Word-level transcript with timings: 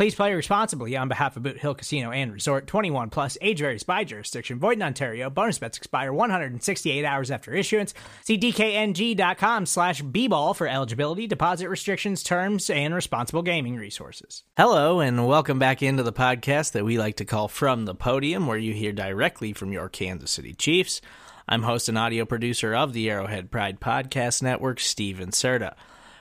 Please 0.00 0.14
play 0.14 0.32
responsibly 0.32 0.96
on 0.96 1.08
behalf 1.08 1.36
of 1.36 1.42
Boot 1.42 1.58
Hill 1.58 1.74
Casino 1.74 2.10
and 2.10 2.32
Resort 2.32 2.66
21 2.66 3.10
plus 3.10 3.36
age 3.42 3.58
varies 3.58 3.82
by 3.82 4.02
jurisdiction. 4.02 4.58
Void 4.58 4.78
in 4.78 4.82
Ontario. 4.82 5.28
Bonus 5.28 5.58
bets 5.58 5.76
expire 5.76 6.10
168 6.10 7.04
hours 7.04 7.30
after 7.30 7.52
issuance. 7.52 7.92
See 8.24 8.38
DKNG.com 8.38 9.66
slash 9.66 10.00
B-ball 10.00 10.54
for 10.54 10.66
eligibility, 10.66 11.26
deposit 11.26 11.68
restrictions, 11.68 12.22
terms, 12.22 12.70
and 12.70 12.94
responsible 12.94 13.42
gaming 13.42 13.76
resources. 13.76 14.42
Hello, 14.56 15.00
and 15.00 15.28
welcome 15.28 15.58
back 15.58 15.82
into 15.82 16.02
the 16.02 16.14
podcast 16.14 16.72
that 16.72 16.86
we 16.86 16.96
like 16.96 17.16
to 17.16 17.26
call 17.26 17.48
From 17.48 17.84
the 17.84 17.94
Podium, 17.94 18.46
where 18.46 18.56
you 18.56 18.72
hear 18.72 18.92
directly 18.92 19.52
from 19.52 19.70
your 19.70 19.90
Kansas 19.90 20.30
City 20.30 20.54
Chiefs. 20.54 21.02
I'm 21.46 21.64
host 21.64 21.90
and 21.90 21.98
audio 21.98 22.24
producer 22.24 22.74
of 22.74 22.94
the 22.94 23.10
Arrowhead 23.10 23.50
Pride 23.50 23.80
Podcast 23.80 24.42
Network, 24.42 24.80
Steven 24.80 25.28
Serta. 25.28 25.74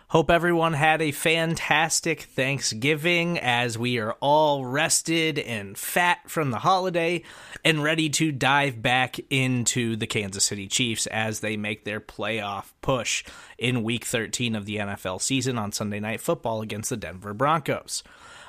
Hope 0.09 0.31
everyone 0.31 0.73
had 0.73 1.03
a 1.03 1.11
fantastic 1.11 2.23
Thanksgiving 2.23 3.37
as 3.37 3.77
we 3.77 3.99
are 3.99 4.13
all 4.13 4.65
rested 4.65 5.37
and 5.37 5.77
fat 5.77 6.27
from 6.27 6.49
the 6.49 6.57
holiday 6.57 7.21
and 7.63 7.83
ready 7.83 8.09
to 8.09 8.31
dive 8.31 8.81
back 8.81 9.19
into 9.29 9.95
the 9.95 10.07
Kansas 10.07 10.45
City 10.45 10.67
Chiefs 10.67 11.05
as 11.05 11.41
they 11.41 11.57
make 11.57 11.83
their 11.83 11.99
playoff 11.99 12.71
push 12.81 13.23
in 13.59 13.83
week 13.83 14.03
13 14.03 14.55
of 14.55 14.65
the 14.65 14.77
NFL 14.77 15.21
season 15.21 15.59
on 15.59 15.71
Sunday 15.71 15.99
Night 15.99 16.21
Football 16.21 16.63
against 16.63 16.89
the 16.89 16.97
Denver 16.97 17.35
Broncos. 17.35 18.01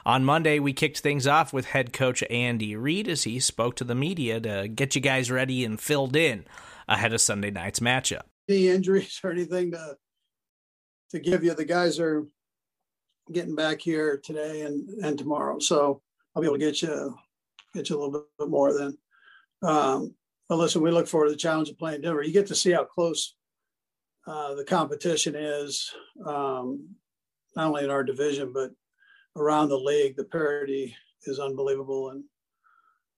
On 0.06 0.24
Monday, 0.24 0.60
we 0.60 0.72
kicked 0.72 1.00
things 1.00 1.26
off 1.26 1.52
with 1.52 1.66
head 1.66 1.92
coach 1.92 2.24
Andy 2.30 2.74
Reid 2.74 3.06
as 3.06 3.24
he 3.24 3.38
spoke 3.38 3.76
to 3.76 3.84
the 3.84 3.94
media 3.94 4.40
to 4.40 4.66
get 4.66 4.94
you 4.94 5.02
guys 5.02 5.30
ready 5.30 5.66
and 5.66 5.78
filled 5.78 6.16
in 6.16 6.46
ahead 6.88 7.12
of 7.12 7.20
Sunday 7.20 7.50
night's 7.50 7.80
matchup. 7.80 8.22
Any 8.48 8.68
injuries 8.68 9.20
or 9.22 9.30
anything 9.30 9.72
to 9.72 9.98
to 11.10 11.18
give 11.18 11.44
you. 11.44 11.54
The 11.54 11.64
guys 11.64 11.98
are 11.98 12.26
getting 13.32 13.54
back 13.54 13.80
here 13.80 14.20
today 14.22 14.62
and, 14.62 14.88
and 15.04 15.18
tomorrow. 15.18 15.58
So 15.58 16.02
I'll 16.34 16.42
be 16.42 16.48
able 16.48 16.58
to 16.58 16.64
get 16.64 16.82
you 16.82 17.14
get 17.74 17.88
you 17.88 17.96
a 17.96 18.00
little 18.00 18.26
bit 18.38 18.48
more 18.48 18.76
then. 18.76 18.98
Um, 19.62 20.14
but 20.48 20.58
listen, 20.58 20.82
we 20.82 20.90
look 20.90 21.06
forward 21.06 21.26
to 21.26 21.32
the 21.32 21.36
challenge 21.38 21.68
of 21.68 21.78
playing 21.78 22.00
Denver. 22.00 22.22
You 22.22 22.32
get 22.32 22.48
to 22.48 22.54
see 22.54 22.72
how 22.72 22.84
close 22.84 23.34
uh, 24.26 24.54
the 24.54 24.64
competition 24.64 25.34
is, 25.36 25.92
um, 26.26 26.88
not 27.54 27.68
only 27.68 27.84
in 27.84 27.90
our 27.90 28.02
division 28.02 28.52
but 28.52 28.70
around 29.36 29.68
the 29.68 29.78
league. 29.78 30.16
The 30.16 30.24
parity 30.24 30.96
is 31.24 31.38
unbelievable, 31.38 32.10
and 32.10 32.24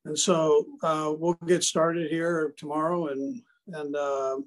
and 0.05 0.19
so 0.19 0.67
uh, 0.83 1.13
we'll 1.17 1.39
get 1.47 1.65
started 1.65 2.11
here 2.11 2.55
tomorrow, 2.57 3.09
and 3.09 3.43
and 3.69 3.97
uh, 3.97 4.39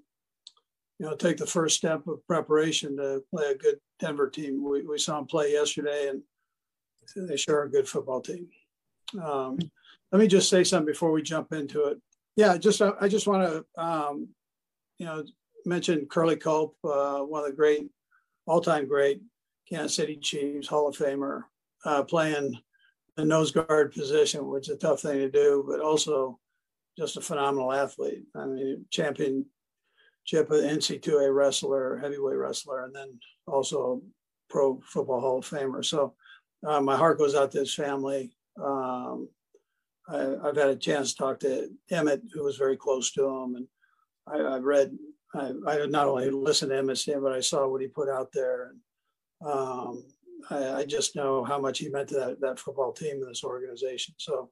you 1.00 1.06
know, 1.06 1.16
take 1.16 1.38
the 1.38 1.46
first 1.46 1.76
step 1.76 2.08
of 2.08 2.26
preparation 2.28 2.98
to 2.98 3.22
play 3.30 3.52
a 3.52 3.58
good 3.58 3.80
Denver 4.00 4.30
team. 4.30 4.64
We, 4.64 4.84
we 4.84 4.98
saw 4.98 5.18
them 5.18 5.26
play 5.26 5.52
yesterday, 5.52 6.10
and 6.10 6.22
they 7.30 7.38
sure 7.38 7.60
are 7.60 7.64
a 7.64 7.72
good 7.72 7.88
football 7.88 8.22
team. 8.22 8.48
Um, 9.22 9.60
let 10.12 10.20
me 10.20 10.28
just 10.28 10.50
say 10.50 10.64
something 10.64 10.92
before 10.92 11.12
we 11.12 11.22
jump 11.22 11.52
into 11.52 11.86
it. 11.86 11.98
Yeah, 12.36 12.58
just 12.58 12.82
uh, 12.82 12.94
I 13.00 13.08
just 13.08 13.28
want 13.28 13.44
to 13.44 13.82
um, 13.82 14.30
you 14.98 15.06
know 15.06 15.24
mention 15.66 16.06
Curley 16.06 16.38
Culp, 16.38 16.76
uh, 16.84 17.20
one 17.20 17.44
of 17.44 17.50
the 17.50 17.56
great, 17.56 17.90
all-time 18.46 18.88
great 18.88 19.22
Kansas 19.70 19.96
City 19.96 20.18
Chiefs 20.18 20.68
Hall 20.68 20.88
of 20.88 20.98
Famer, 20.98 21.44
uh, 21.86 22.04
playing 22.04 22.58
the 23.16 23.26
nose 23.26 23.52
guard 23.52 23.94
position, 23.94 24.48
which 24.48 24.70
is 24.70 24.76
a 24.76 24.80
tough 24.80 25.02
thing 25.02 25.20
to 25.20 25.30
do, 25.30 25.66
but 25.68 25.80
also 25.80 26.40
just 26.98 27.18
a 27.18 27.22
phenomenal 27.22 27.74
athlete. 27.74 28.24
I 28.36 28.46
mean, 28.46 28.86
champion 28.92 29.46
Chip, 30.26 30.50
an 30.52 30.78
NC2A 30.80 31.34
wrestler, 31.34 31.98
heavyweight 31.98 32.38
wrestler, 32.38 32.84
and 32.84 32.96
then 32.96 33.20
also 33.48 34.02
pro 34.50 34.80
football 34.84 35.22
Hall 35.22 35.40
of 35.40 35.46
Famer. 35.46 35.86
So 35.86 36.16
uh, 36.66 36.82
my 36.82 36.98
heart 36.98 37.20
goes 37.20 37.36
out 37.36 37.52
to 37.52 37.60
his 37.60 37.74
family. 37.74 38.36
Um, 38.62 39.30
I, 40.10 40.18
have 40.46 40.56
had 40.56 40.70
a 40.70 40.76
chance 40.76 41.12
to 41.12 41.18
talk 41.18 41.40
to 41.42 41.70
Emmitt, 41.92 42.22
who 42.34 42.44
was 42.44 42.58
very 42.58 42.78
close 42.78 43.12
to 43.14 43.26
him, 43.26 43.56
and 43.56 43.68
I, 44.28 44.56
I 44.56 44.58
read. 44.60 44.98
I, 45.34 45.52
I, 45.68 45.86
not 45.88 46.08
only 46.08 46.30
listened 46.30 46.72
to 46.72 46.78
Emmitt 46.78 47.22
but 47.22 47.34
I 47.34 47.40
saw 47.40 47.68
what 47.68 47.82
he 47.82 47.88
put 47.88 48.10
out 48.10 48.30
there, 48.34 48.72
and 48.72 49.52
um, 49.52 50.04
I, 50.50 50.82
I, 50.82 50.86
just 50.86 51.16
know 51.16 51.44
how 51.44 51.60
much 51.60 51.80
he 51.80 51.90
meant 51.90 52.10
to 52.10 52.16
that, 52.16 52.42
that 52.42 52.60
football 52.60 52.94
team 52.94 53.18
and 53.18 53.30
this 53.30 53.44
organization. 53.44 54.16
So, 54.18 54.50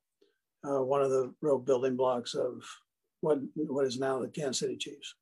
uh, 0.67 0.83
one 0.83 1.01
of 1.01 1.09
the 1.09 1.33
real 1.41 1.59
building 1.59 1.95
blocks 1.95 2.33
of 2.35 2.63
what 3.21 3.39
what 3.55 3.85
is 3.85 3.99
now 3.99 4.19
the 4.19 4.27
Kansas 4.27 4.59
City 4.59 4.75
Chiefs 4.75 5.15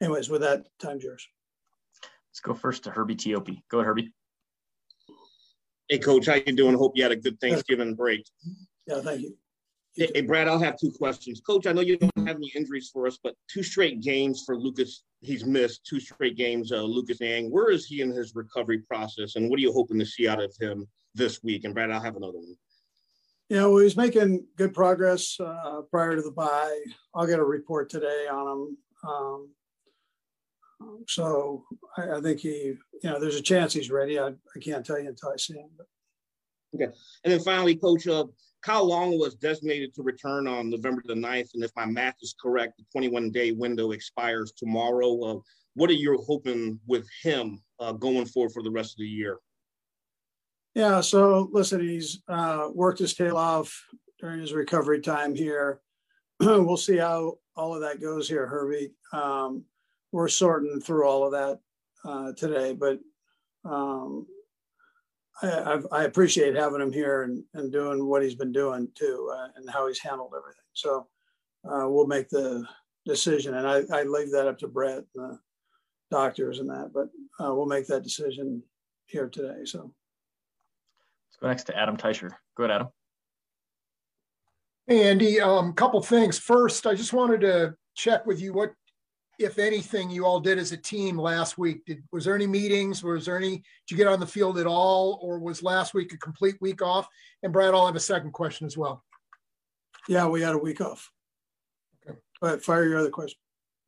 anyways, 0.00 0.28
with 0.28 0.42
that, 0.42 0.66
time's 0.80 1.04
yours. 1.04 1.26
Let's 2.30 2.40
go 2.40 2.54
first 2.54 2.84
to 2.84 2.90
Herbie 2.90 3.16
Teope. 3.16 3.62
Go 3.70 3.78
ahead, 3.78 3.86
Herbie. 3.86 4.12
Hey, 5.88 5.98
Coach, 5.98 6.26
how 6.26 6.34
you 6.34 6.52
doing? 6.52 6.76
Hope 6.76 6.92
you 6.96 7.02
had 7.02 7.12
a 7.12 7.16
good 7.16 7.40
Thanksgiving 7.40 7.94
break. 7.94 8.24
Yeah, 8.86 9.00
thank 9.00 9.22
you. 9.22 9.36
Hey, 9.96 10.10
hey, 10.14 10.20
Brad, 10.20 10.46
I'll 10.46 10.58
have 10.58 10.78
two 10.78 10.92
questions. 10.92 11.40
Coach, 11.40 11.66
I 11.66 11.72
know 11.72 11.80
you 11.80 11.96
don't 11.96 12.28
have 12.28 12.36
any 12.36 12.52
injuries 12.54 12.90
for 12.92 13.06
us, 13.06 13.18
but 13.22 13.34
two 13.50 13.62
straight 13.62 14.00
games 14.00 14.42
for 14.44 14.56
Lucas. 14.56 15.02
He's 15.22 15.44
missed 15.44 15.84
two 15.84 15.98
straight 15.98 16.36
games. 16.36 16.70
Uh, 16.70 16.82
Lucas 16.82 17.20
Niang, 17.20 17.50
where 17.50 17.70
is 17.70 17.86
he 17.86 18.02
in 18.02 18.10
his 18.10 18.34
recovery 18.34 18.80
process, 18.80 19.36
and 19.36 19.48
what 19.48 19.58
are 19.58 19.62
you 19.62 19.72
hoping 19.72 19.98
to 19.98 20.06
see 20.06 20.28
out 20.28 20.42
of 20.42 20.54
him 20.60 20.86
this 21.14 21.42
week? 21.42 21.64
And 21.64 21.74
Brad, 21.74 21.90
I'll 21.90 22.00
have 22.00 22.16
another 22.16 22.38
one. 22.38 22.54
Yeah, 23.48 23.64
well, 23.64 23.78
he's 23.78 23.96
making 23.96 24.46
good 24.56 24.74
progress 24.74 25.40
uh, 25.40 25.80
prior 25.90 26.14
to 26.14 26.22
the 26.22 26.30
bye. 26.30 26.84
I'll 27.14 27.26
get 27.26 27.38
a 27.38 27.44
report 27.44 27.88
today 27.88 28.26
on 28.30 28.46
him. 28.46 28.76
Um, 29.08 29.50
so 31.06 31.64
I, 31.96 32.16
I, 32.16 32.20
think 32.20 32.40
he, 32.40 32.48
you 32.48 32.78
know, 33.04 33.18
there's 33.20 33.36
a 33.36 33.42
chance 33.42 33.72
he's 33.72 33.90
ready. 33.90 34.18
I, 34.18 34.28
I 34.28 34.58
can't 34.60 34.84
tell 34.84 34.98
you 34.98 35.08
until 35.08 35.30
I 35.30 35.36
see 35.36 35.54
him. 35.54 35.70
But. 35.76 35.86
Okay. 36.74 36.92
And 37.24 37.32
then 37.32 37.40
finally, 37.40 37.76
Coach, 37.76 38.06
uh, 38.06 38.26
Kyle 38.62 38.86
Long 38.86 39.18
was 39.18 39.34
designated 39.34 39.94
to 39.94 40.02
return 40.02 40.46
on 40.46 40.70
November 40.70 41.02
the 41.04 41.14
9th. 41.14 41.54
And 41.54 41.64
if 41.64 41.70
my 41.76 41.86
math 41.86 42.16
is 42.22 42.34
correct, 42.40 42.78
the 42.78 42.84
21 42.92 43.30
day 43.30 43.52
window 43.52 43.92
expires 43.92 44.52
tomorrow. 44.52 45.20
Uh, 45.22 45.38
what 45.74 45.90
are 45.90 45.94
you 45.94 46.22
hoping 46.26 46.78
with 46.86 47.06
him 47.22 47.62
uh, 47.80 47.92
going 47.92 48.26
forward 48.26 48.52
for 48.52 48.62
the 48.62 48.70
rest 48.70 48.92
of 48.94 48.98
the 48.98 49.06
year? 49.06 49.38
Yeah. 50.74 51.00
So 51.00 51.48
listen, 51.52 51.80
he's 51.80 52.22
uh, 52.28 52.68
worked 52.72 52.98
his 52.98 53.14
tail 53.14 53.36
off 53.36 53.84
during 54.20 54.40
his 54.40 54.52
recovery 54.52 55.00
time 55.00 55.34
here. 55.34 55.80
we'll 56.40 56.76
see 56.76 56.96
how 56.96 57.38
all 57.56 57.74
of 57.74 57.80
that 57.80 58.00
goes 58.00 58.28
here, 58.28 58.46
Herbie. 58.46 58.92
Um, 59.12 59.64
we're 60.12 60.28
sorting 60.28 60.80
through 60.80 61.06
all 61.06 61.24
of 61.24 61.32
that 61.32 61.58
uh, 62.04 62.32
today, 62.34 62.72
but 62.72 62.98
um, 63.64 64.26
I, 65.42 65.72
I've, 65.72 65.86
i 65.92 66.04
appreciate 66.04 66.54
having 66.54 66.80
him 66.80 66.92
here 66.92 67.22
and, 67.22 67.44
and 67.54 67.72
doing 67.72 68.06
what 68.06 68.22
he's 68.22 68.34
been 68.34 68.52
doing 68.52 68.88
too, 68.94 69.30
uh, 69.34 69.48
and 69.56 69.68
how 69.70 69.86
he's 69.86 70.00
handled 70.00 70.32
everything. 70.36 70.62
So 70.72 71.06
uh, 71.64 71.88
we'll 71.88 72.06
make 72.06 72.28
the 72.28 72.66
decision, 73.06 73.54
and 73.54 73.66
I, 73.66 73.82
I 73.92 74.02
leave 74.04 74.30
that 74.32 74.48
up 74.48 74.58
to 74.58 74.68
Brett, 74.68 74.98
and 74.98 75.06
the 75.14 75.38
doctors, 76.10 76.58
and 76.60 76.70
that. 76.70 76.90
But 76.92 77.08
uh, 77.44 77.54
we'll 77.54 77.66
make 77.66 77.86
that 77.88 78.02
decision 78.02 78.62
here 79.06 79.28
today. 79.28 79.64
So 79.64 79.80
let's 79.80 81.36
go 81.40 81.48
next 81.48 81.64
to 81.64 81.76
Adam 81.76 81.96
Teicher. 81.96 82.30
Go 82.56 82.64
ahead, 82.64 82.74
Adam. 82.74 82.88
Hey, 84.86 85.10
Andy. 85.10 85.40
Um, 85.40 85.74
couple 85.74 86.00
things. 86.02 86.38
First, 86.38 86.86
I 86.86 86.94
just 86.94 87.12
wanted 87.12 87.42
to 87.42 87.74
check 87.94 88.24
with 88.24 88.40
you 88.40 88.52
what 88.52 88.72
if 89.38 89.58
anything, 89.58 90.10
you 90.10 90.24
all 90.24 90.40
did 90.40 90.58
as 90.58 90.72
a 90.72 90.76
team 90.76 91.16
last 91.16 91.58
week? 91.58 91.84
Did 91.86 92.02
was 92.12 92.24
there 92.24 92.34
any 92.34 92.46
meetings? 92.46 93.04
Was 93.04 93.26
there 93.26 93.36
any? 93.36 93.56
Did 93.56 93.90
you 93.90 93.96
get 93.96 94.06
on 94.06 94.20
the 94.20 94.26
field 94.26 94.58
at 94.58 94.66
all, 94.66 95.18
or 95.22 95.38
was 95.38 95.62
last 95.62 95.94
week 95.94 96.12
a 96.12 96.18
complete 96.18 96.56
week 96.60 96.82
off? 96.82 97.08
And 97.42 97.52
Brad, 97.52 97.74
I'll 97.74 97.86
have 97.86 97.96
a 97.96 98.00
second 98.00 98.32
question 98.32 98.66
as 98.66 98.76
well. 98.76 99.04
Yeah, 100.08 100.26
we 100.26 100.40
had 100.42 100.54
a 100.54 100.58
week 100.58 100.80
off. 100.80 101.10
Okay, 102.06 102.18
but 102.40 102.62
fire 102.62 102.84
your 102.84 102.98
other 102.98 103.10
question. 103.10 103.38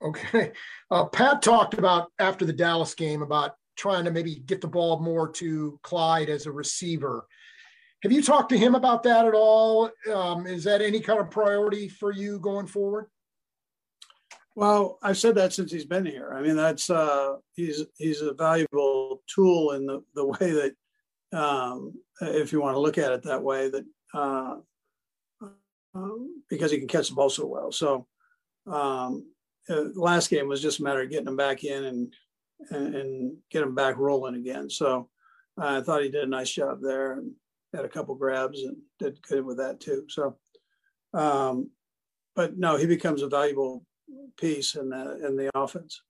Okay. 0.02 0.52
Uh, 0.90 1.04
Pat 1.04 1.42
talked 1.42 1.74
about 1.74 2.10
after 2.18 2.44
the 2.44 2.52
Dallas 2.52 2.94
game 2.94 3.22
about 3.22 3.54
trying 3.76 4.04
to 4.04 4.10
maybe 4.10 4.36
get 4.46 4.60
the 4.60 4.66
ball 4.66 4.98
more 4.98 5.30
to 5.32 5.78
Clyde 5.82 6.28
as 6.28 6.46
a 6.46 6.52
receiver. 6.52 7.26
Have 8.02 8.12
you 8.12 8.22
talked 8.22 8.48
to 8.50 8.58
him 8.58 8.74
about 8.74 9.02
that 9.02 9.26
at 9.26 9.34
all? 9.34 9.90
Um, 10.12 10.46
is 10.46 10.64
that 10.64 10.80
any 10.80 11.00
kind 11.00 11.20
of 11.20 11.30
priority 11.30 11.88
for 11.88 12.12
you 12.12 12.40
going 12.40 12.66
forward? 12.66 13.06
Well, 14.56 14.98
I've 15.02 15.18
said 15.18 15.36
that 15.36 15.52
since 15.52 15.70
he's 15.70 15.84
been 15.84 16.04
here. 16.04 16.34
I 16.34 16.42
mean, 16.42 16.56
that's 16.56 16.90
uh, 16.90 17.36
he's 17.54 17.84
he's 17.96 18.20
a 18.20 18.34
valuable 18.34 19.22
tool 19.32 19.72
in 19.72 19.86
the 19.86 20.02
the 20.14 20.26
way 20.26 20.72
that, 21.32 21.38
um, 21.38 21.94
if 22.20 22.52
you 22.52 22.60
want 22.60 22.74
to 22.74 22.80
look 22.80 22.98
at 22.98 23.12
it 23.12 23.22
that 23.22 23.42
way, 23.42 23.70
that 23.70 23.84
uh, 24.12 24.56
um, 25.94 26.42
because 26.48 26.72
he 26.72 26.78
can 26.78 26.88
catch 26.88 27.08
the 27.08 27.14
ball 27.14 27.30
so 27.30 27.46
well. 27.46 27.72
So, 27.72 28.06
um, 28.66 29.26
uh, 29.68 29.84
last 29.94 30.30
game 30.30 30.48
was 30.48 30.60
just 30.60 30.80
a 30.80 30.82
matter 30.82 31.00
of 31.00 31.10
getting 31.10 31.28
him 31.28 31.36
back 31.36 31.64
in 31.64 31.84
and 31.84 32.14
and, 32.70 32.94
and 32.94 33.36
get 33.50 33.62
him 33.62 33.74
back 33.74 33.96
rolling 33.98 34.34
again. 34.34 34.68
So, 34.68 35.08
I 35.56 35.80
thought 35.80 36.02
he 36.02 36.10
did 36.10 36.24
a 36.24 36.28
nice 36.28 36.50
job 36.50 36.80
there 36.82 37.12
and 37.12 37.32
had 37.72 37.84
a 37.84 37.88
couple 37.88 38.14
grabs 38.16 38.62
and 38.62 38.76
did 38.98 39.22
good 39.22 39.44
with 39.44 39.58
that 39.58 39.78
too. 39.80 40.06
So, 40.08 40.36
um, 41.14 41.70
but 42.34 42.58
no, 42.58 42.76
he 42.76 42.86
becomes 42.86 43.22
a 43.22 43.28
valuable 43.28 43.84
piece 44.36 44.74
in 44.74 44.90
the 44.90 45.26
in 45.26 45.36
the 45.36 45.50
offense. 45.54 46.02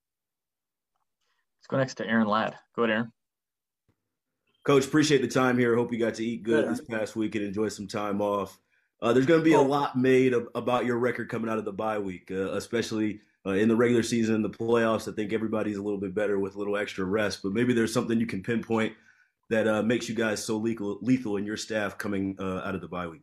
Let's 1.58 1.67
go 1.69 1.76
next 1.76 1.94
to 1.94 2.06
Aaron 2.06 2.26
Ladd. 2.26 2.56
Go 2.75 2.85
ahead, 2.85 2.94
Aaron. 2.94 3.12
Coach, 4.64 4.87
appreciate 4.87 5.23
the 5.23 5.29
time 5.29 5.58
here. 5.58 5.75
Hope 5.75 5.93
you 5.93 5.99
got 5.99 6.14
to 6.14 6.25
eat 6.25 6.43
good 6.43 6.64
yeah. 6.64 6.70
this 6.70 6.82
past 6.82 7.17
week 7.17 7.35
and 7.35 7.44
enjoy 7.44 7.69
some 7.69 7.87
time 7.87 8.20
off. 8.20 8.58
Uh, 9.02 9.12
there's 9.12 9.26
going 9.26 9.41
to 9.41 9.44
be 9.44 9.55
a 9.55 9.61
lot 9.61 9.97
made 9.97 10.35
of, 10.35 10.49
about 10.55 10.85
your 10.85 10.99
record 10.99 11.31
coming 11.31 11.50
out 11.50 11.58
of 11.58 11.64
the 11.64 11.73
bye 11.73 11.99
week, 11.99 12.31
uh, 12.31 12.52
especially 12.52 13.20
uh, 13.47 13.52
in 13.52 13.69
the 13.69 13.76
regular 13.76 14.03
season, 14.03 14.35
and 14.35 14.44
the 14.44 14.50
playoffs. 14.50 15.11
I 15.11 15.14
think 15.14 15.32
everybody's 15.32 15.79
a 15.79 15.82
little 15.82 15.99
bit 15.99 16.14
better 16.14 16.38
with 16.38 16.55
a 16.56 16.58
little 16.58 16.76
extra 16.76 17.06
rest, 17.06 17.43
but 17.43 17.53
maybe 17.53 17.73
there's 17.73 17.94
something 17.94 18.20
you 18.20 18.26
can 18.26 18.43
pinpoint 18.43 18.93
that 19.49 19.67
uh, 19.67 19.82
makes 19.82 20.08
you 20.08 20.14
guys 20.14 20.44
so 20.44 20.58
lethal, 20.58 20.99
lethal 21.00 21.38
in 21.38 21.46
your 21.46 21.56
staff 21.56 21.96
coming 21.96 22.37
uh, 22.38 22.58
out 22.58 22.75
of 22.75 22.82
the 22.82 22.88
bye 22.88 23.06
week. 23.06 23.23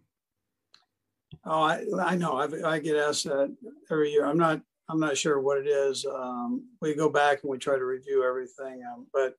Oh, 1.45 1.61
I, 1.61 1.83
I 1.99 2.15
know. 2.15 2.37
I've, 2.37 2.53
i 2.63 2.79
get 2.79 2.95
asked 2.95 3.25
that 3.25 3.55
every 3.91 4.11
year. 4.11 4.25
I'm 4.25 4.37
not 4.37 4.61
I'm 4.89 4.99
not 4.99 5.17
sure 5.17 5.41
what 5.41 5.57
it 5.57 5.67
is. 5.67 6.05
Um, 6.05 6.65
we 6.81 6.93
go 6.93 7.09
back 7.09 7.39
and 7.41 7.51
we 7.51 7.57
try 7.57 7.77
to 7.77 7.85
review 7.85 8.25
everything, 8.25 8.83
um, 8.89 9.07
but 9.13 9.33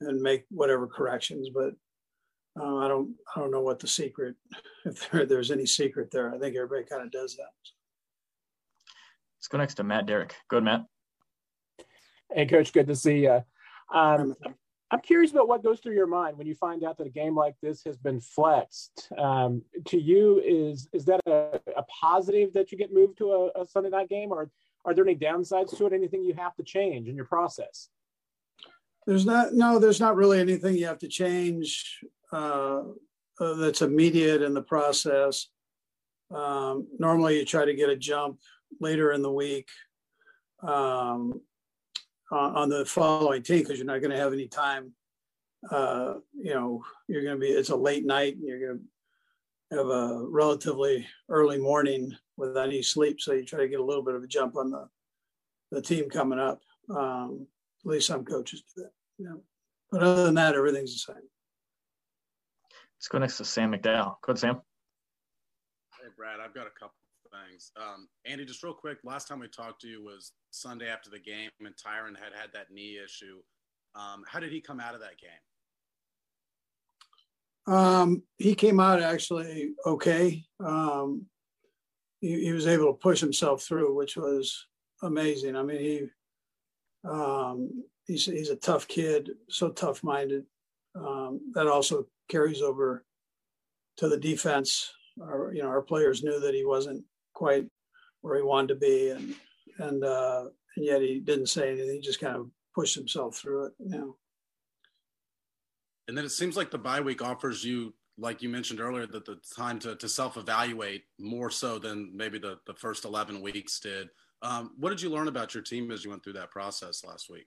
and 0.00 0.20
make 0.20 0.44
whatever 0.50 0.86
corrections. 0.86 1.48
But 1.54 1.74
uh, 2.60 2.78
I 2.78 2.88
don't 2.88 3.14
I 3.34 3.40
don't 3.40 3.50
know 3.50 3.62
what 3.62 3.78
the 3.78 3.86
secret 3.86 4.34
if 4.84 5.10
there, 5.10 5.26
there's 5.26 5.50
any 5.50 5.66
secret 5.66 6.10
there. 6.10 6.34
I 6.34 6.38
think 6.38 6.56
everybody 6.56 6.84
kind 6.88 7.02
of 7.02 7.12
does 7.12 7.36
that. 7.36 7.52
Let's 9.38 9.48
go 9.48 9.58
next 9.58 9.74
to 9.74 9.84
Matt 9.84 10.06
Derrick. 10.06 10.34
Good, 10.48 10.64
Matt. 10.64 10.84
Hey, 12.32 12.46
Coach. 12.46 12.72
Good 12.72 12.88
to 12.88 12.96
see 12.96 13.18
you. 13.24 13.44
Um, 13.92 14.34
I'm 14.90 15.00
curious 15.00 15.32
about 15.32 15.48
what 15.48 15.64
goes 15.64 15.80
through 15.80 15.94
your 15.94 16.06
mind 16.06 16.36
when 16.36 16.46
you 16.46 16.54
find 16.54 16.84
out 16.84 16.98
that 16.98 17.06
a 17.06 17.10
game 17.10 17.34
like 17.34 17.56
this 17.62 17.82
has 17.84 17.96
been 17.96 18.20
flexed. 18.20 19.08
Um, 19.18 19.62
to 19.86 20.00
you, 20.00 20.40
is 20.44 20.88
is 20.92 21.04
that 21.06 21.20
a, 21.26 21.60
a, 21.76 21.82
positive 21.84 22.52
that 22.52 22.70
you 22.70 22.78
get 22.78 22.92
moved 22.92 23.18
to 23.18 23.30
a, 23.32 23.62
a, 23.62 23.66
Sunday 23.66 23.88
night 23.88 24.08
game, 24.08 24.30
or 24.30 24.50
are 24.84 24.94
there 24.94 25.04
any 25.04 25.16
downsides 25.16 25.76
to 25.78 25.86
it? 25.86 25.92
Anything 25.92 26.22
you 26.22 26.34
have 26.34 26.54
to 26.56 26.62
change 26.62 27.08
in 27.08 27.16
your 27.16 27.24
process? 27.24 27.88
There's 29.06 29.26
not. 29.26 29.54
No, 29.54 29.78
there's 29.78 30.00
not 30.00 30.16
really 30.16 30.38
anything 30.38 30.76
you 30.76 30.86
have 30.86 30.98
to 30.98 31.08
change 31.08 32.00
uh, 32.32 32.82
uh, 33.40 33.54
that's 33.54 33.82
immediate 33.82 34.42
in 34.42 34.54
the 34.54 34.62
process. 34.62 35.48
Um, 36.32 36.86
normally, 36.98 37.38
you 37.38 37.44
try 37.44 37.64
to 37.64 37.74
get 37.74 37.88
a 37.88 37.96
jump 37.96 38.38
later 38.80 39.12
in 39.12 39.22
the 39.22 39.32
week. 39.32 39.68
Um, 40.62 41.40
on 42.30 42.68
the 42.68 42.84
following 42.84 43.42
team 43.42 43.60
because 43.60 43.78
you're 43.78 43.86
not 43.86 44.00
going 44.00 44.10
to 44.10 44.16
have 44.16 44.32
any 44.32 44.48
time. 44.48 44.92
Uh, 45.70 46.14
you 46.34 46.52
know, 46.52 46.82
you're 47.08 47.22
going 47.22 47.36
to 47.36 47.40
be, 47.40 47.48
it's 47.48 47.70
a 47.70 47.76
late 47.76 48.04
night 48.04 48.34
and 48.34 48.46
you're 48.46 48.66
going 48.66 48.80
to 49.70 49.76
have 49.76 49.86
a 49.86 50.26
relatively 50.28 51.06
early 51.28 51.58
morning 51.58 52.14
without 52.36 52.68
any 52.68 52.82
sleep. 52.82 53.20
So 53.20 53.32
you 53.32 53.44
try 53.44 53.60
to 53.60 53.68
get 53.68 53.80
a 53.80 53.84
little 53.84 54.02
bit 54.02 54.14
of 54.14 54.22
a 54.22 54.26
jump 54.26 54.56
on 54.56 54.70
the, 54.70 54.88
the 55.70 55.82
team 55.82 56.10
coming 56.10 56.38
up. 56.38 56.60
Um, 56.94 57.46
at 57.84 57.90
least 57.90 58.06
some 58.06 58.24
coaches 58.24 58.62
do 58.74 58.82
that. 58.82 58.90
Yeah. 59.18 59.36
But 59.90 60.02
other 60.02 60.24
than 60.24 60.34
that, 60.34 60.54
everything's 60.54 60.92
the 60.92 61.12
same. 61.12 61.22
Let's 62.98 63.08
go 63.08 63.18
next 63.18 63.36
to 63.38 63.44
Sam 63.44 63.72
McDowell. 63.72 64.16
Go 64.22 64.30
ahead, 64.30 64.38
Sam. 64.38 64.60
Hey, 66.00 66.08
Brad, 66.16 66.40
I've 66.40 66.54
got 66.54 66.66
a 66.66 66.70
couple 66.70 66.94
things. 67.48 67.72
Um, 67.76 68.08
Andy, 68.24 68.44
just 68.44 68.62
real 68.62 68.74
quick, 68.74 68.98
last 69.04 69.28
time 69.28 69.40
we 69.40 69.48
talked 69.48 69.80
to 69.82 69.88
you 69.88 70.02
was 70.02 70.32
Sunday 70.50 70.88
after 70.88 71.10
the 71.10 71.18
game, 71.18 71.50
and 71.60 71.74
Tyrann 71.76 72.18
had 72.18 72.32
had 72.38 72.50
that 72.52 72.70
knee 72.70 72.98
issue. 73.02 73.38
Um, 73.94 74.24
how 74.26 74.40
did 74.40 74.52
he 74.52 74.60
come 74.60 74.80
out 74.80 74.94
of 74.94 75.00
that 75.00 75.18
game? 75.20 75.30
Um, 77.66 78.22
he 78.36 78.54
came 78.54 78.78
out 78.78 79.02
actually 79.02 79.70
okay. 79.86 80.44
Um, 80.60 81.26
he, 82.20 82.44
he, 82.44 82.52
was 82.52 82.66
able 82.66 82.92
to 82.92 82.98
push 82.98 83.20
himself 83.20 83.62
through, 83.62 83.96
which 83.96 84.16
was 84.16 84.66
amazing. 85.02 85.56
I 85.56 85.62
mean, 85.62 85.80
he 85.80 86.02
um, 87.08 87.84
he's 88.06 88.26
he's 88.26 88.50
a 88.50 88.56
tough 88.56 88.86
kid, 88.86 89.30
so 89.48 89.70
tough 89.70 90.04
minded. 90.04 90.44
Um, 90.94 91.40
that 91.54 91.66
also 91.66 92.06
carries 92.28 92.60
over 92.60 93.04
to 93.96 94.08
the 94.08 94.18
defense. 94.18 94.92
Our, 95.22 95.52
you 95.54 95.62
know, 95.62 95.68
our 95.68 95.82
players 95.82 96.22
knew 96.22 96.40
that 96.40 96.54
he 96.54 96.64
wasn't 96.64 97.04
quite 97.34 97.66
where 98.22 98.36
he 98.36 98.42
wanted 98.42 98.68
to 98.68 98.74
be, 98.76 99.10
and 99.10 99.34
and 99.78 100.04
uh, 100.04 100.44
and 100.76 100.84
yet 100.84 101.02
he 101.02 101.20
didn't 101.20 101.48
say 101.48 101.70
anything. 101.70 101.94
He 101.94 102.00
just 102.00 102.20
kind 102.20 102.36
of 102.36 102.50
pushed 102.74 102.94
himself 102.94 103.36
through 103.36 103.66
it. 103.66 103.72
You 103.78 103.90
know. 103.90 104.16
And 106.08 106.16
then 106.16 106.24
it 106.24 106.30
seems 106.30 106.56
like 106.56 106.70
the 106.70 106.78
bye 106.78 107.00
week 107.00 107.22
offers 107.22 107.64
you, 107.64 107.94
like 108.18 108.42
you 108.42 108.48
mentioned 108.48 108.80
earlier, 108.80 109.06
that 109.06 109.24
the 109.24 109.38
time 109.56 109.78
to, 109.80 109.96
to 109.96 110.08
self 110.08 110.36
evaluate 110.36 111.04
more 111.18 111.50
so 111.50 111.78
than 111.78 112.14
maybe 112.14 112.38
the, 112.38 112.58
the 112.66 112.74
first 112.74 113.04
11 113.04 113.40
weeks 113.40 113.80
did. 113.80 114.10
Um, 114.42 114.72
what 114.78 114.90
did 114.90 115.00
you 115.00 115.08
learn 115.08 115.28
about 115.28 115.54
your 115.54 115.62
team 115.62 115.90
as 115.90 116.04
you 116.04 116.10
went 116.10 116.22
through 116.22 116.34
that 116.34 116.50
process 116.50 117.02
last 117.04 117.30
week? 117.30 117.46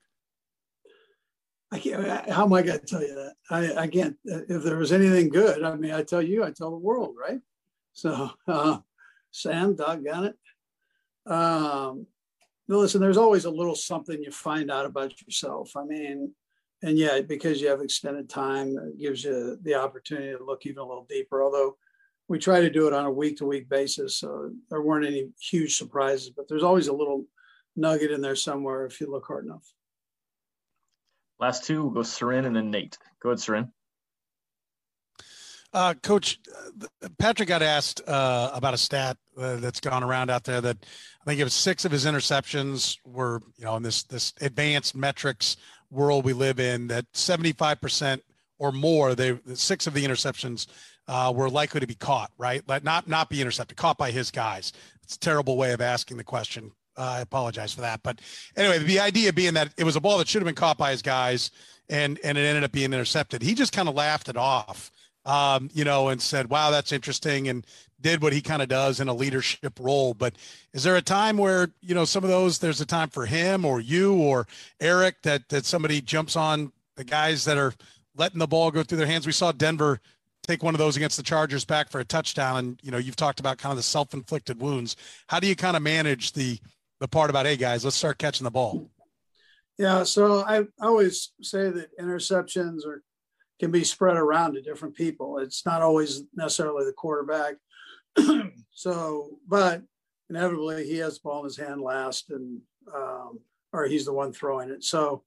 I 1.71 1.79
can't, 1.79 2.29
how 2.29 2.45
am 2.45 2.53
I 2.53 2.63
going 2.63 2.79
to 2.79 2.85
tell 2.85 3.01
you 3.01 3.13
that? 3.13 3.33
I, 3.51 3.83
I 3.83 3.87
can't, 3.87 4.15
if 4.23 4.63
there 4.63 4.77
was 4.77 4.93
anything 4.93 5.29
good, 5.29 5.63
I 5.63 5.75
mean, 5.75 5.91
I 5.91 6.01
tell 6.01 6.21
you, 6.21 6.43
I 6.43 6.51
tell 6.51 6.71
the 6.71 6.77
world, 6.77 7.15
right? 7.19 7.41
So, 7.93 8.31
uh, 8.47 8.79
Sam, 9.37 9.75
doggone 9.75 10.25
it. 10.25 11.31
Um, 11.31 12.07
listen, 12.67 13.01
there's 13.01 13.17
always 13.17 13.45
a 13.45 13.51
little 13.51 13.75
something 13.75 14.21
you 14.21 14.31
find 14.31 14.71
out 14.71 14.85
about 14.85 15.21
yourself. 15.21 15.75
I 15.77 15.83
mean, 15.83 16.33
and 16.81 16.97
yeah, 16.97 17.21
because 17.21 17.61
you 17.61 17.69
have 17.69 17.81
extended 17.81 18.29
time, 18.29 18.77
it 18.77 18.99
gives 18.99 19.23
you 19.23 19.57
the 19.61 19.75
opportunity 19.75 20.35
to 20.35 20.43
look 20.43 20.65
even 20.65 20.79
a 20.79 20.87
little 20.87 21.05
deeper. 21.09 21.43
Although 21.43 21.77
we 22.27 22.39
try 22.39 22.61
to 22.61 22.69
do 22.69 22.87
it 22.87 22.93
on 22.93 23.05
a 23.05 23.11
week 23.11 23.37
to 23.37 23.45
week 23.45 23.69
basis, 23.69 24.17
so 24.17 24.51
there 24.69 24.81
weren't 24.81 25.05
any 25.05 25.29
huge 25.39 25.77
surprises, 25.77 26.31
but 26.35 26.47
there's 26.47 26.63
always 26.63 26.87
a 26.87 26.93
little 26.93 27.25
nugget 27.75 28.11
in 28.11 28.21
there 28.21 28.35
somewhere 28.35 28.85
if 28.85 28.99
you 28.99 29.09
look 29.09 29.25
hard 29.27 29.45
enough. 29.45 29.71
Last 31.39 31.65
two, 31.65 31.83
we'll 31.83 31.91
go 31.91 32.03
Soren 32.03 32.45
and 32.45 32.55
then 32.55 32.71
Nate. 32.71 32.97
Go 33.21 33.29
ahead, 33.29 33.39
Soren. 33.39 33.71
Uh, 35.77 35.93
Coach, 35.93 36.39
uh, 36.81 37.07
Patrick 37.19 37.47
got 37.47 37.61
asked 37.61 38.01
uh, 38.07 38.49
about 38.51 38.73
a 38.73 38.79
stat 38.79 39.15
uh, 39.37 39.57
that's 39.57 39.79
gone 39.79 40.03
around 40.03 40.31
out 40.31 40.43
there 40.43 40.59
that 40.59 40.77
I 41.21 41.25
think 41.25 41.39
it 41.39 41.43
was 41.43 41.53
six 41.53 41.85
of 41.85 41.91
his 41.91 42.05
interceptions 42.05 42.97
were, 43.05 43.43
you 43.59 43.65
know, 43.65 43.75
in 43.75 43.83
this 43.83 44.01
this 44.01 44.33
advanced 44.41 44.95
metrics 44.95 45.55
world 45.91 46.25
we 46.25 46.33
live 46.33 46.59
in, 46.59 46.87
that 46.87 47.05
75% 47.13 48.21
or 48.57 48.71
more, 48.71 49.13
they 49.13 49.37
six 49.53 49.85
of 49.85 49.93
the 49.93 50.03
interceptions 50.03 50.65
uh, 51.07 51.31
were 51.35 51.47
likely 51.47 51.79
to 51.79 51.85
be 51.85 51.93
caught, 51.93 52.31
right? 52.39 52.63
Let 52.67 52.83
not 52.83 53.07
not 53.07 53.29
be 53.29 53.39
intercepted, 53.39 53.77
caught 53.77 53.99
by 53.99 54.09
his 54.09 54.31
guys. 54.31 54.73
It's 55.03 55.15
a 55.15 55.19
terrible 55.19 55.57
way 55.57 55.73
of 55.73 55.81
asking 55.81 56.17
the 56.17 56.23
question. 56.23 56.71
I 56.97 57.19
apologize 57.19 57.71
for 57.75 57.81
that, 57.81 58.01
but 58.01 58.19
anyway, 58.55 58.79
the 58.79 58.99
idea 58.99 59.31
being 59.31 59.53
that 59.53 59.75
it 59.77 59.83
was 59.83 59.95
a 59.95 60.01
ball 60.01 60.17
that 60.17 60.27
should 60.27 60.41
have 60.41 60.47
been 60.47 60.55
caught 60.55 60.79
by 60.79 60.89
his 60.89 61.03
guys, 61.03 61.51
and 61.87 62.19
and 62.23 62.35
it 62.35 62.41
ended 62.41 62.63
up 62.63 62.71
being 62.71 62.93
intercepted. 62.93 63.43
He 63.43 63.53
just 63.53 63.73
kind 63.73 63.87
of 63.87 63.93
laughed 63.93 64.27
it 64.27 64.37
off 64.37 64.91
um, 65.27 65.69
you 65.73 65.83
know, 65.83 66.07
and 66.07 66.19
said, 66.19 66.49
wow, 66.49 66.71
that's 66.71 66.91
interesting 66.91 67.49
and 67.49 67.67
did 67.99 68.21
what 68.21 68.31
he 68.31 68.41
kind 68.41 68.61
of 68.61 68.69
does 68.69 68.99
in 68.99 69.09
a 69.09 69.13
leadership 69.13 69.77
role. 69.79 70.13
But 70.13 70.35
is 70.73 70.83
there 70.83 70.95
a 70.95 71.01
time 71.01 71.37
where, 71.37 71.69
you 71.81 71.93
know, 71.93 72.05
some 72.05 72.23
of 72.23 72.29
those, 72.29 72.59
there's 72.59 72.81
a 72.81 72.85
time 72.85 73.09
for 73.09 73.25
him 73.25 73.65
or 73.65 73.79
you 73.81 74.15
or 74.15 74.47
Eric 74.79 75.21
that, 75.23 75.49
that 75.49 75.65
somebody 75.65 75.99
jumps 76.01 76.35
on 76.35 76.71
the 76.95 77.03
guys 77.03 77.43
that 77.45 77.57
are 77.57 77.73
letting 78.15 78.39
the 78.39 78.47
ball 78.47 78.71
go 78.71 78.83
through 78.83 78.99
their 78.99 79.07
hands? 79.07 79.25
We 79.25 79.33
saw 79.33 79.51
Denver 79.51 79.99
take 80.47 80.63
one 80.63 80.73
of 80.73 80.79
those 80.79 80.95
against 80.95 81.17
the 81.17 81.23
Chargers 81.23 81.65
back 81.65 81.89
for 81.89 81.99
a 81.99 82.05
touchdown. 82.05 82.57
And, 82.57 82.79
you 82.81 82.91
know, 82.91 82.97
you've 82.97 83.17
talked 83.17 83.41
about 83.41 83.57
kind 83.57 83.71
of 83.71 83.77
the 83.77 83.83
self-inflicted 83.83 84.61
wounds. 84.61 84.95
How 85.27 85.41
do 85.41 85.47
you 85.47 85.55
kind 85.55 85.75
of 85.75 85.83
manage 85.83 86.31
the, 86.31 86.57
the 87.01 87.07
part 87.07 87.29
about, 87.29 87.45
hey 87.45 87.57
guys, 87.57 87.83
let's 87.83 87.97
start 87.97 88.17
catching 88.17 88.45
the 88.45 88.51
ball? 88.51 88.89
Yeah. 89.77 90.03
So 90.03 90.43
I 90.43 90.63
always 90.79 91.31
say 91.41 91.69
that 91.69 91.97
interceptions 91.99 92.85
are 92.85 93.03
can 93.59 93.71
be 93.71 93.83
spread 93.83 94.17
around 94.17 94.53
to 94.53 94.61
different 94.61 94.95
people. 94.95 95.39
It's 95.39 95.65
not 95.65 95.81
always 95.81 96.23
necessarily 96.35 96.85
the 96.85 96.93
quarterback. 96.93 97.55
so, 98.71 99.37
but 99.47 99.83
inevitably 100.29 100.85
he 100.85 100.97
has 100.97 101.15
the 101.15 101.21
ball 101.23 101.39
in 101.39 101.45
his 101.45 101.57
hand 101.57 101.81
last, 101.81 102.29
and 102.29 102.59
um, 102.93 103.39
or 103.73 103.85
he's 103.85 104.05
the 104.05 104.13
one 104.13 104.31
throwing 104.31 104.69
it. 104.69 104.83
So 104.83 105.23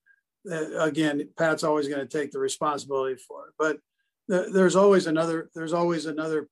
uh, 0.51 0.79
again, 0.79 1.29
Pat's 1.37 1.65
always 1.65 1.89
going 1.89 2.07
to 2.07 2.19
take 2.19 2.31
the 2.31 2.39
responsibility 2.39 3.17
for 3.17 3.49
it. 3.49 3.55
But 3.59 3.79
th- 4.31 4.53
there's 4.53 4.77
always 4.77 5.07
another. 5.07 5.51
There's 5.55 5.73
always 5.73 6.07
another 6.07 6.49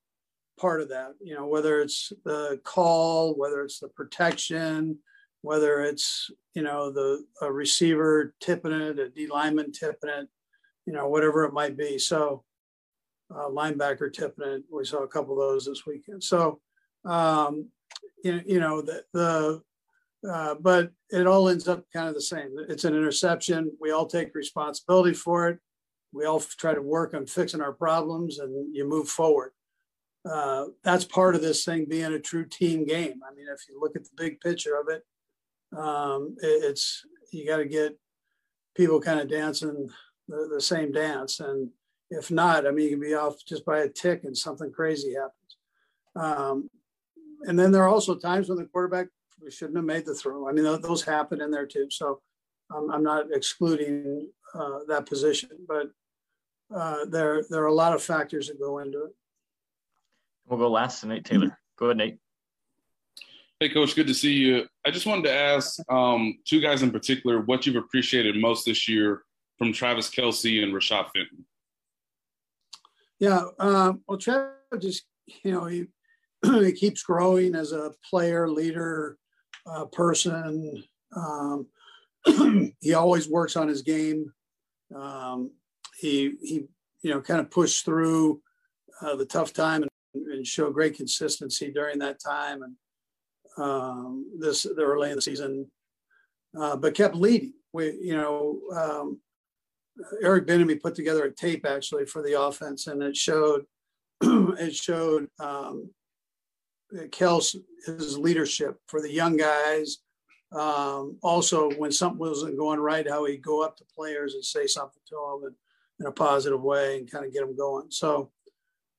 part 0.59 0.81
of 0.81 0.89
that. 0.91 1.13
You 1.21 1.35
know, 1.35 1.47
whether 1.47 1.81
it's 1.81 2.13
the 2.25 2.61
call, 2.65 3.35
whether 3.35 3.63
it's 3.63 3.81
the 3.81 3.89
protection, 3.89 4.99
whether 5.43 5.81
it's 5.81 6.31
you 6.55 6.63
know 6.63 6.91
the 6.91 7.25
a 7.41 7.51
receiver 7.51 8.35
tipping 8.41 8.73
it, 8.73 8.99
a 8.99 9.09
D 9.09 9.27
lineman 9.27 9.73
tipping 9.73 10.11
it, 10.11 10.29
you 10.89 10.95
know, 10.95 11.07
whatever 11.07 11.45
it 11.45 11.53
might 11.53 11.77
be. 11.77 11.99
So 11.99 12.45
uh, 13.31 13.49
linebacker 13.49 14.11
tipping 14.11 14.49
it. 14.49 14.63
We 14.73 14.87
saw 14.87 15.03
a 15.03 15.09
couple 15.09 15.35
of 15.35 15.39
those 15.39 15.67
this 15.67 15.85
weekend. 15.85 16.25
So 16.25 16.61
um, 17.05 17.69
you, 18.25 18.41
you 18.47 18.59
know 18.59 18.81
the 18.81 19.05
the 19.13 19.63
uh, 20.29 20.55
but 20.55 20.91
it 21.11 21.27
all 21.27 21.51
ends 21.51 21.69
up 21.69 21.85
kind 21.93 22.09
of 22.09 22.15
the 22.15 22.23
same. 22.23 22.57
It's 22.71 22.85
an 22.85 22.95
interception. 22.95 23.71
We 23.79 23.91
all 23.91 24.07
take 24.07 24.35
responsibility 24.35 25.13
for 25.13 25.51
it. 25.51 25.59
We 26.15 26.25
all 26.25 26.41
try 26.41 26.73
to 26.73 26.81
work 26.81 27.13
on 27.13 27.27
fixing 27.27 27.61
our 27.61 27.75
problems, 27.75 28.39
and 28.39 28.75
you 28.75 28.89
move 28.89 29.11
forward. 29.11 29.53
Uh, 30.25 30.69
that's 30.83 31.05
part 31.05 31.35
of 31.35 31.43
this 31.43 31.67
thing 31.67 31.85
being 31.85 32.15
a 32.15 32.19
true 32.19 32.47
team 32.47 32.87
game. 32.87 33.21
I 33.31 33.35
mean, 33.35 33.47
if 33.53 33.61
you 33.69 33.79
look 33.79 33.95
at 33.95 34.05
the 34.05 34.11
big 34.17 34.41
picture 34.41 34.81
of 34.81 34.89
it, 34.89 35.05
um, 35.79 36.35
it 36.41 36.65
it's 36.65 37.05
you 37.31 37.47
got 37.47 37.59
to 37.59 37.67
get 37.67 37.99
people 38.75 39.03
kind 39.03 39.21
of 39.21 39.29
dancing 39.29 39.91
the, 40.29 40.49
the, 40.53 40.61
same 40.61 40.93
dance, 40.93 41.41
and 41.41 41.71
if 42.11 42.31
not, 42.31 42.67
I 42.67 42.71
mean, 42.71 42.85
you 42.85 42.91
can 42.91 43.01
be 43.01 43.15
off 43.15 43.37
just 43.47 43.65
by 43.65 43.81
a 43.81 43.89
tick, 43.89 44.25
and 44.25 44.37
something 44.37 44.71
crazy 44.71 45.15
happens. 45.15 45.57
Um, 46.17 46.71
and 47.43 47.59
then 47.59 47.73
there 47.73 47.83
are 47.83 47.89
also 47.89 48.15
times 48.15 48.49
when 48.49 48.59
the 48.59 48.65
quarterback 48.65 49.09
we 49.43 49.51
shouldn't 49.51 49.77
have 49.77 49.85
made 49.85 50.05
the 50.05 50.15
throw. 50.15 50.49
I 50.49 50.53
mean, 50.53 50.65
those 50.81 51.05
happen 51.05 51.41
in 51.41 51.51
there 51.51 51.67
too. 51.67 51.89
So 51.91 52.21
um, 52.75 52.91
I'm 52.91 53.03
not 53.03 53.27
excluding 53.33 54.29
uh, 54.55 54.81
that 54.89 55.07
position, 55.07 55.51
but 55.67 55.91
uh, 56.75 57.05
there 57.07 57.45
there 57.49 57.63
are 57.63 57.67
a 57.67 57.75
lot 57.75 57.95
of 57.95 58.03
factors 58.03 58.49
that 58.49 58.61
go 58.61 58.79
into 58.79 59.05
it. 59.05 59.13
We'll 60.47 60.59
go 60.59 60.71
last 60.71 61.01
to 61.01 61.07
Nate 61.07 61.25
Taylor. 61.25 61.59
Go 61.79 61.87
ahead, 61.87 61.99
Nate. 61.99 62.19
Hey, 63.61 63.69
Coach. 63.69 63.95
Good 63.95 64.07
to 64.07 64.15
see 64.15 64.33
you. 64.33 64.67
I 64.87 64.91
just 64.91 65.07
wanted 65.07 65.25
to 65.25 65.35
ask 65.35 65.79
um, 65.91 66.39
two 66.45 66.61
guys 66.61 66.83
in 66.83 66.91
particular 66.91 67.41
what 67.41 67.67
you've 67.67 67.77
appreciated 67.77 68.37
most 68.37 68.65
this 68.65 68.89
year 68.89 69.23
from 69.59 69.73
Travis 69.73 70.09
Kelce 70.09 70.63
and 70.63 70.73
Rashad 70.73 71.07
Fenton. 71.15 71.45
Yeah, 73.19 73.43
um, 73.59 74.03
well, 74.07 74.19
Travis 74.19 74.55
just 74.81 75.05
you 75.45 75.53
know 75.53 75.65
he 75.67 75.87
he 76.43 76.73
keeps 76.73 77.03
growing 77.03 77.55
as 77.55 77.73
a 77.73 77.93
player, 78.09 78.49
leader, 78.49 79.19
uh, 79.67 79.87
person. 79.87 80.85
Um, 81.15 81.67
he 82.81 82.95
always 82.95 83.29
works 83.29 83.57
on 83.57 83.69
his 83.69 83.83
game. 83.83 84.33
Um, 84.95 85.51
he 85.99 86.35
he 86.41 86.65
you 87.03 87.11
know 87.11 87.21
kind 87.21 87.41
of 87.41 87.51
pushed 87.51 87.85
through 87.85 88.41
uh, 89.03 89.17
the 89.17 89.27
tough 89.27 89.53
time 89.53 89.83
and, 90.15 90.27
and 90.27 90.47
show 90.47 90.71
great 90.71 90.97
consistency 90.97 91.73
during 91.73 91.99
that 91.99 92.21
time 92.21 92.63
and 92.63 92.77
um, 93.59 94.27
this 94.39 94.63
the 94.63 94.83
early 94.83 95.11
in 95.11 95.17
the 95.17 95.23
season, 95.23 95.71
uh, 96.59 96.77
but 96.77 96.95
kept 96.95 97.17
leading. 97.17 97.55
We 97.73 97.99
you 98.01 98.17
know 98.17 98.61
um, 98.75 99.21
Eric 100.23 100.47
Bieniemy 100.47 100.81
put 100.81 100.95
together 100.95 101.25
a 101.25 101.35
tape 101.35 101.67
actually 101.67 102.07
for 102.07 102.23
the 102.23 102.41
offense 102.41 102.87
and 102.87 103.03
it 103.03 103.17
showed 103.17 103.65
it 104.23 104.75
showed 104.75 105.29
um, 105.41 105.91
Kels 107.11 107.57
his 107.87 108.19
leadership 108.19 108.77
for 108.87 109.01
the 109.01 109.13
young 109.13 109.37
guys. 109.37 109.99
Um, 110.53 111.19
also, 111.23 111.71
when 111.73 111.93
something 111.93 112.19
wasn't 112.19 112.59
going 112.59 112.81
right, 112.81 113.09
how 113.09 113.27
he'd 113.27 113.43
go 113.43 113.63
up 113.63 113.77
to 113.77 113.85
players 113.95 114.35
and 114.35 114.45
say 114.45 114.67
something 114.67 115.03
to 115.09 115.15
them 115.15 115.51
in, 115.51 116.05
in 116.05 116.07
a 116.07 116.13
positive 116.13 116.63
way 116.63 116.99
and 116.99 117.11
kind 117.11 117.27
of 117.27 117.33
get 117.33 117.41
them 117.41 117.57
going. 117.57 117.91
So 117.91 118.31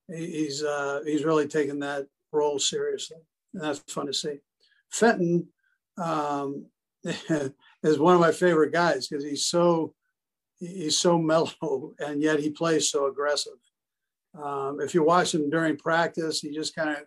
he's 0.07 0.63
uh, 0.63 1.01
he's 1.05 1.25
really 1.25 1.47
taken 1.47 1.79
that 1.79 2.07
role 2.31 2.59
seriously, 2.59 3.17
and 3.53 3.63
that's 3.63 3.79
fun 3.91 4.05
to 4.05 4.13
see. 4.13 4.37
Fenton 4.91 5.47
um, 5.97 6.65
is 7.03 7.99
one 7.99 8.13
of 8.13 8.21
my 8.21 8.31
favorite 8.31 8.71
guys 8.71 9.07
because 9.07 9.23
he's 9.23 9.45
so 9.45 9.93
he's 10.59 10.99
so 10.99 11.17
mellow 11.19 11.93
and 11.99 12.21
yet 12.21 12.39
he 12.39 12.49
plays 12.49 12.89
so 12.89 13.07
aggressive. 13.07 13.53
Um, 14.41 14.79
if 14.79 14.93
you 14.93 15.03
watch 15.03 15.33
him 15.33 15.49
during 15.49 15.77
practice, 15.77 16.39
he 16.39 16.51
just 16.51 16.75
kind 16.75 16.89
of 16.89 16.97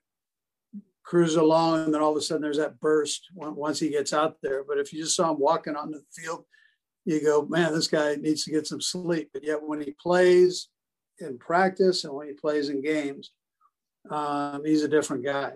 cruise 1.05 1.37
along, 1.37 1.85
and 1.85 1.95
then 1.95 2.01
all 2.01 2.13
of 2.13 2.17
a 2.17 2.21
sudden 2.21 2.43
there's 2.43 2.57
that 2.57 2.81
burst 2.81 3.29
once 3.35 3.79
he 3.79 3.91
gets 3.91 4.13
out 4.13 4.37
there. 4.43 4.65
But 4.65 4.79
if 4.79 4.93
you 4.93 5.03
just 5.03 5.17
saw 5.17 5.31
him 5.31 5.39
walking 5.39 5.77
on 5.77 5.91
the 5.91 6.03
field, 6.13 6.45
you 7.05 7.23
go, 7.23 7.47
man, 7.49 7.73
this 7.73 7.89
guy 7.89 8.17
needs 8.17 8.45
to 8.45 8.51
get 8.51 8.67
some 8.67 8.81
sleep. 8.81 9.31
But 9.33 9.45
yet 9.45 9.63
when 9.63 9.81
he 9.81 9.95
plays 10.01 10.69
in 11.19 11.39
practice 11.39 12.05
and 12.05 12.15
when 12.15 12.29
he 12.29 12.33
plays 12.33 12.69
in 12.69 12.83
games, 12.83 13.31
um, 14.11 14.63
he's 14.65 14.83
a 14.83 14.89
different 14.89 15.25
guy 15.25 15.53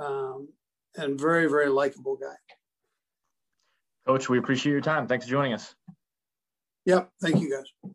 um, 0.00 0.48
and 0.96 1.20
very, 1.20 1.46
very 1.46 1.68
likable 1.68 2.16
guy. 2.16 2.36
Coach, 4.06 4.28
we 4.28 4.38
appreciate 4.38 4.72
your 4.72 4.80
time. 4.80 5.06
Thanks 5.06 5.26
for 5.26 5.30
joining 5.30 5.52
us. 5.52 5.74
Yep. 6.86 7.10
Thank 7.20 7.40
you, 7.40 7.50
guys. 7.50 7.92